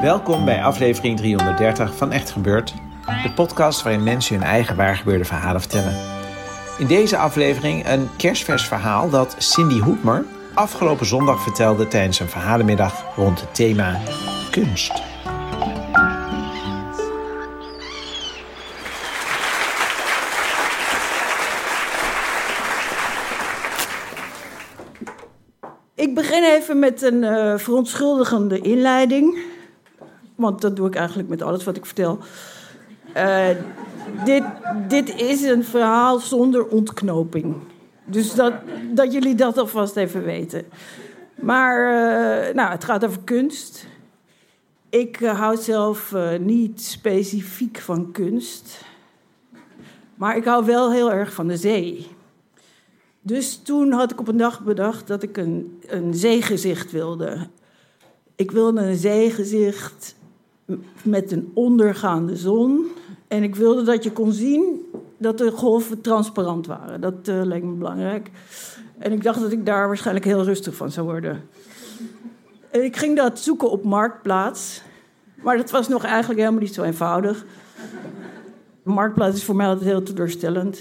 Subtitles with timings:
[0.00, 2.74] Welkom bij aflevering 330 van Echt Gebeurd,
[3.22, 5.96] de podcast waarin mensen hun eigen waargebeurde verhalen vertellen.
[6.78, 13.04] In deze aflevering een kerstvers verhaal dat Cindy Hoedmer afgelopen zondag vertelde tijdens een verhalenmiddag
[13.16, 14.00] rond het thema
[14.50, 15.11] kunst.
[26.12, 29.38] Ik begin even met een uh, verontschuldigende inleiding.
[30.34, 32.18] Want dat doe ik eigenlijk met alles wat ik vertel.
[33.16, 33.48] Uh,
[34.24, 34.42] dit,
[34.88, 37.56] dit is een verhaal zonder ontknoping.
[38.04, 38.52] Dus dat,
[38.90, 40.64] dat jullie dat alvast even weten.
[41.34, 43.86] Maar uh, nou, het gaat over kunst.
[44.88, 48.84] Ik hou zelf niet specifiek van kunst.
[50.14, 52.08] Maar ik hou wel heel erg van de zee.
[53.22, 57.46] Dus toen had ik op een dag bedacht dat ik een, een zeegezicht wilde.
[58.36, 60.14] Ik wilde een zeegezicht
[61.02, 62.86] met een ondergaande zon.
[63.28, 64.80] En ik wilde dat je kon zien
[65.18, 67.00] dat de golven transparant waren.
[67.00, 68.30] Dat uh, leek me belangrijk.
[68.98, 71.42] En ik dacht dat ik daar waarschijnlijk heel rustig van zou worden.
[72.70, 74.82] En ik ging dat zoeken op Marktplaats.
[75.34, 77.44] Maar dat was nog eigenlijk helemaal niet zo eenvoudig.
[78.82, 80.78] Marktplaats is voor mij altijd heel teleurstellend.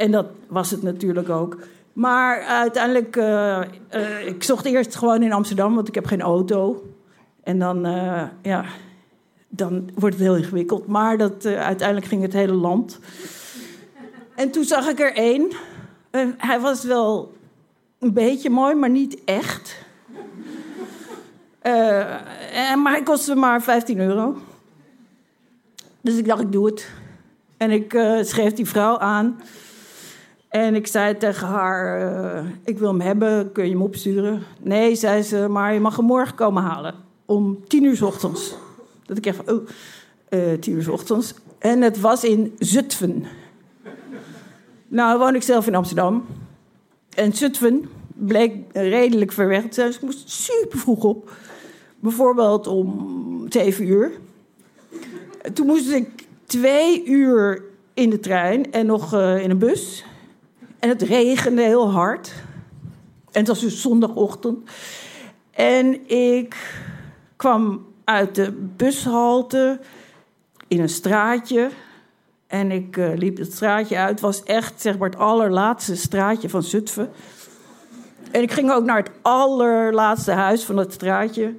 [0.00, 1.58] En dat was het natuurlijk ook.
[1.92, 3.60] Maar uiteindelijk, uh,
[3.94, 6.84] uh, ik zocht eerst gewoon in Amsterdam, want ik heb geen auto.
[7.42, 8.64] En dan, uh, ja,
[9.48, 10.86] dan wordt het heel ingewikkeld.
[10.86, 12.98] Maar dat, uh, uiteindelijk ging het hele land.
[14.34, 15.50] En toen zag ik er één.
[16.10, 17.32] Uh, hij was wel
[17.98, 19.76] een beetje mooi, maar niet echt.
[21.60, 24.36] en, maar hij kostte maar 15 euro.
[26.00, 26.90] Dus ik dacht, ik doe het.
[27.56, 27.90] En ik
[28.22, 29.40] schreef die vrouw aan.
[30.50, 34.42] En ik zei tegen haar, ik wil hem hebben, kun je hem opsturen?
[34.60, 36.94] Nee, zei ze, maar je mag hem morgen komen halen
[37.30, 38.54] om tien uur s ochtends.
[39.06, 39.68] Dat ik even, oh,
[40.30, 41.34] uh, tien uur s ochtends.
[41.58, 43.24] En het was in Zutphen.
[44.88, 46.26] Nou, woon ik zelf in Amsterdam.
[47.14, 49.68] En Zutphen bleek redelijk ver weg.
[49.68, 51.30] Dus ik moest super vroeg op.
[52.00, 54.12] Bijvoorbeeld om zeven uur.
[55.52, 57.62] Toen moest ik twee uur
[57.94, 60.04] in de trein en nog uh, in een bus.
[60.80, 62.32] En het regende heel hard.
[63.32, 64.70] En het was dus zondagochtend.
[65.50, 66.56] En ik
[67.36, 69.80] kwam uit de bushalte
[70.68, 71.70] in een straatje.
[72.46, 74.10] En ik uh, liep het straatje uit.
[74.10, 77.10] Het was echt zeg maar, het allerlaatste straatje van Zutphen.
[78.30, 81.54] En ik ging ook naar het allerlaatste huis van het straatje.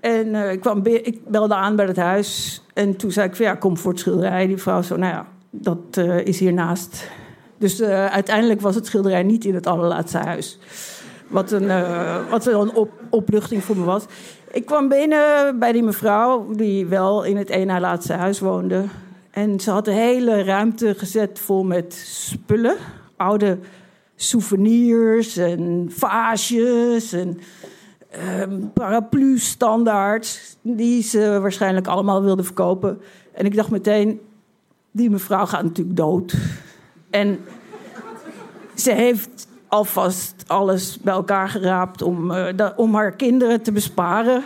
[0.00, 2.62] En uh, ik, kwam ik belde aan bij het huis.
[2.74, 4.46] En toen zei ik van ja, kom voor het schilderij.
[4.46, 7.10] Die vrouw zo, nou ja, dat uh, is hiernaast.
[7.58, 10.58] Dus uiteindelijk was het schilderij niet in het allerlaatste huis.
[11.28, 11.66] Wat een,
[12.30, 14.04] wat een op, opluchting voor me was.
[14.52, 18.84] Ik kwam binnen bij die mevrouw, die wel in het een na laatste huis woonde.
[19.30, 22.76] En ze had de hele ruimte gezet vol met spullen.
[23.16, 23.58] Oude
[24.14, 27.38] souvenirs en vaasjes en
[28.40, 30.56] um, paraplu-standaards.
[30.62, 33.00] Die ze waarschijnlijk allemaal wilde verkopen.
[33.32, 34.20] En ik dacht meteen,
[34.90, 36.34] die mevrouw gaat natuurlijk dood.
[37.16, 37.44] En
[38.74, 44.44] ze heeft alvast alles bij elkaar geraapt om, da, om haar kinderen te besparen.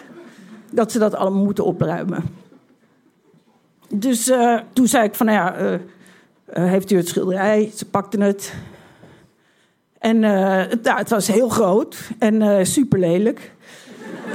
[0.70, 2.24] Dat ze dat allemaal moeten opruimen.
[3.88, 5.78] Dus uh, toen zei ik van, nou ja, uh,
[6.70, 7.70] heeft u het schilderij?
[7.74, 8.54] Ze pakte het.
[9.98, 13.52] En nou, het was heel groot en super lelijk.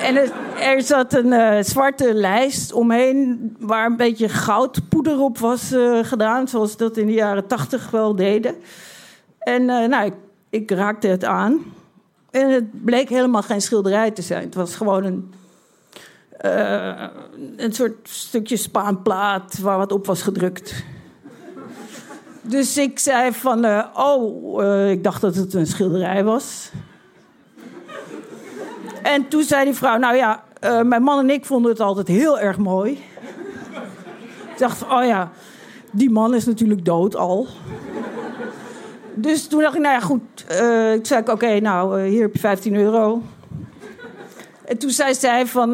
[0.05, 0.15] En
[0.59, 6.97] er, zat een zwarte lijst omheen waar een beetje goudpoeder op was gedaan, zoals dat
[6.97, 8.55] in de jaren tachtig wel deden.
[9.39, 10.13] En nou, ik
[10.55, 11.73] ik raakte het aan.
[12.31, 14.43] En het bleek helemaal geen schilderij te zijn.
[14.43, 15.33] Het was gewoon een,
[17.57, 20.83] een soort stukje spaanplaat waar wat op was gedrukt.
[22.41, 23.65] Dus ik zei van,
[23.95, 26.71] oh, ik dacht dat het een schilderij was.
[29.05, 32.07] En toen zei die vrouw, nou ja, uh, mijn man en ik vonden het altijd
[32.07, 32.91] heel erg mooi.
[34.51, 35.31] Ik dacht, oh ja,
[35.91, 37.47] die man is natuurlijk dood al.
[39.13, 40.21] Dus toen dacht ik, nou ja, goed.
[40.51, 43.21] Uh, ik zei, oké, nou, uh, hier heb je 15 euro.
[44.65, 45.69] En toen zei zij van,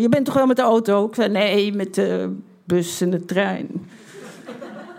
[0.00, 1.06] je bent toch wel met de auto?
[1.06, 3.88] Ik zei, nee, met de bus en de trein.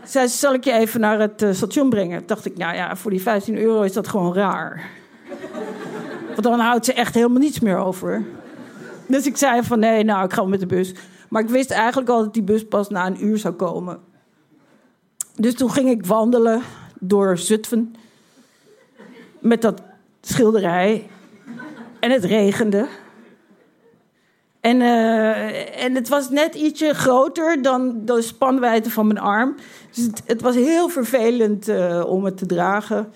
[0.04, 2.18] Zij zal ik je even naar het station brengen?
[2.18, 4.90] Toen dacht ik, nou ja, voor die 15 euro is dat gewoon raar.
[6.40, 8.26] Want dan houdt ze echt helemaal niets meer over.
[9.08, 10.94] Dus ik zei van nee, nou, ik ga met de bus.
[11.30, 14.00] Maar ik wist eigenlijk al dat die bus pas na een uur zou komen.
[15.36, 16.62] Dus toen ging ik wandelen
[17.00, 17.96] door Zutphen.
[19.40, 19.82] Met dat
[20.22, 21.10] schilderij.
[22.00, 22.88] En het regende.
[24.60, 29.56] En, uh, en het was net ietsje groter dan de spanwijdte van mijn arm.
[29.92, 33.12] Dus het, was heel vervelend uh, om het te dragen.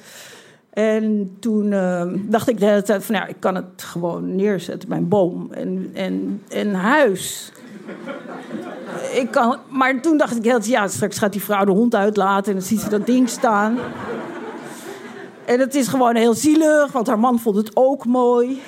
[0.73, 4.89] En toen uh, dacht ik de hele tijd van ja, ik kan het gewoon neerzetten,
[4.89, 7.51] mijn boom en, en, en huis.
[9.13, 12.51] ik kan, maar toen dacht ik heel ja, straks gaat die vrouw de hond uitlaten
[12.51, 13.77] en dan ziet ze dat ding staan.
[15.45, 18.61] En het is gewoon heel zielig, want haar man vond het ook mooi.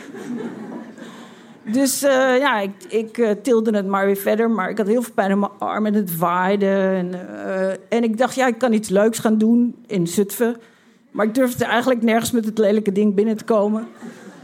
[1.64, 4.50] Dus uh, ja, ik, ik uh, tilde het maar weer verder.
[4.50, 6.66] Maar ik had heel veel pijn in mijn arm en het waaide.
[6.66, 10.56] En, uh, en ik dacht, ja, ik kan iets leuks gaan doen in Zutphen.
[11.16, 13.88] Maar ik durfde eigenlijk nergens met het lelijke ding binnen te komen.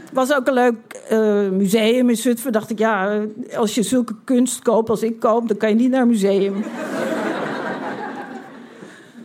[0.04, 2.52] Het was ook een leuk uh, museum in Zutphen.
[2.52, 3.20] Dacht ik, ja,
[3.56, 6.52] als je zulke kunst koopt als ik koop, dan kan je niet naar een museum.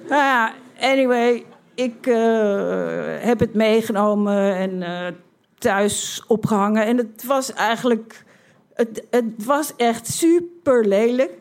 [0.09, 1.45] nou ja, anyway,
[1.75, 2.15] ik uh,
[3.19, 5.07] heb het meegenomen en uh,
[5.57, 6.85] thuis opgehangen.
[6.85, 8.23] En het was eigenlijk,
[8.73, 11.31] het, het was echt super lelijk.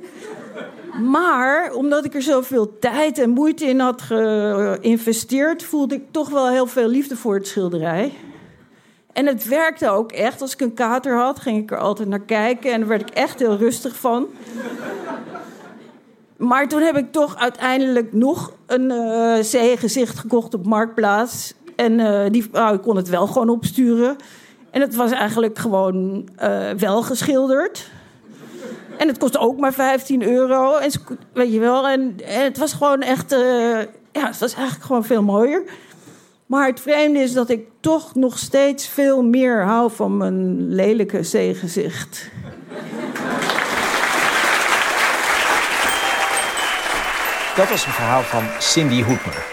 [1.03, 6.49] Maar omdat ik er zoveel tijd en moeite in had geïnvesteerd, voelde ik toch wel
[6.49, 8.13] heel veel liefde voor het schilderij.
[9.13, 10.43] En het werkte ook echt.
[10.43, 13.11] Als ik een kater had, ging ik er altijd naar kijken en daar werd ik
[13.11, 14.27] echt heel rustig van.
[16.37, 21.55] Maar toen heb ik toch uiteindelijk nog een uh, zeegezicht gekocht op Marktplaats.
[21.77, 22.51] En uh, die
[22.83, 24.17] kon het wel gewoon opsturen.
[24.71, 27.91] En het was eigenlijk gewoon uh, wel geschilderd.
[28.99, 30.77] En het kostte ook maar 15 euro.
[30.77, 30.91] En,
[31.33, 33.33] weet je wel, en, het was gewoon echt...
[33.33, 33.39] Uh,
[34.13, 35.63] ja, het was eigenlijk gewoon veel mooier.
[36.47, 41.23] Maar het vreemde is dat ik toch nog steeds veel meer hou van mijn lelijke
[41.23, 42.31] zeegezicht.
[47.57, 49.45] Dat was een verhaal van Cindy Hoedmer.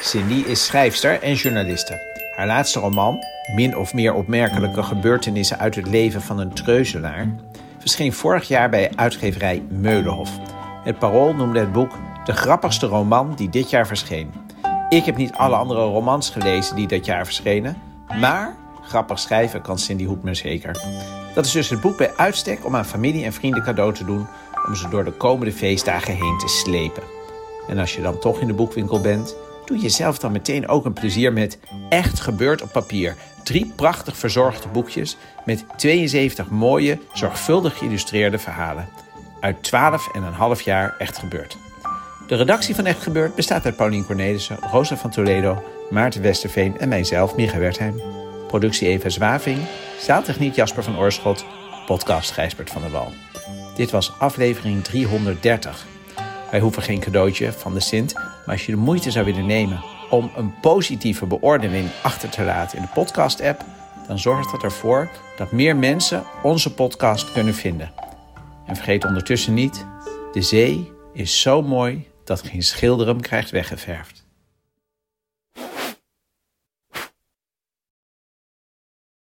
[0.00, 2.00] Cindy is schrijfster en journaliste.
[2.36, 3.18] Haar laatste roman,
[3.54, 7.34] min of meer opmerkelijke gebeurtenissen uit het leven van een treuzelaar,
[7.84, 10.30] verscheen vorig jaar bij uitgeverij Meulenhof.
[10.84, 11.92] Het Parool noemde het boek
[12.24, 14.32] de grappigste roman die dit jaar verscheen.
[14.88, 17.76] Ik heb niet alle andere romans gelezen die dat jaar verschenen,
[18.20, 20.80] maar grappig schrijven kan Cindy Hoedmer zeker.
[21.34, 24.26] Dat is dus het boek bij uitstek om aan familie en vrienden cadeau te doen
[24.68, 27.02] om ze door de komende feestdagen heen te slepen.
[27.68, 30.92] En als je dan toch in de boekwinkel bent, doe jezelf dan meteen ook een
[30.92, 31.58] plezier met
[31.88, 33.16] Echt gebeurd op papier.
[33.44, 38.88] Drie prachtig verzorgde boekjes met 72 mooie, zorgvuldig geïllustreerde verhalen.
[39.40, 41.56] Uit 12 en een half jaar Echt gebeurd.
[42.26, 46.88] De redactie van Echt Gebeurd bestaat uit Paulien Cornelissen, Rosa van Toledo, Maarten Westerveen en
[46.88, 48.02] mijzelf, Micha Wertheim.
[48.46, 49.58] Productie Eva Zwaving,
[50.00, 51.44] zaaltechniek Jasper van Oorschot,
[51.86, 53.12] podcast Gijsbert van der Wal.
[53.76, 55.86] Dit was aflevering 330.
[56.50, 59.93] Wij hoeven geen cadeautje van de Sint, maar als je de moeite zou willen nemen
[60.16, 63.64] om een positieve beoordeling achter te laten in de podcast-app,
[64.06, 67.92] dan zorgt dat ervoor dat meer mensen onze podcast kunnen vinden.
[68.66, 69.86] En vergeet ondertussen niet,
[70.32, 74.23] de zee is zo mooi dat geen schilder hem krijgt weggeverfd.